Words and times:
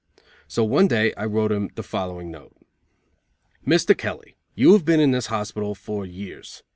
So 0.47 0.63
one 0.63 0.87
day 0.87 1.13
I 1.13 1.25
wrote 1.25 1.51
him 1.51 1.69
the 1.75 1.83
following 1.83 2.31
note: 2.31 2.55
"Mr. 3.67 3.95
Kelly; 3.95 4.35
You 4.55 4.73
have 4.73 4.83
been 4.83 4.99
in 4.99 5.11
this 5.11 5.27
hospital 5.27 5.75
for 5.75 6.07
years. 6.07 6.63